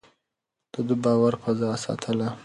[0.73, 2.29] ده د باور فضا ساتله.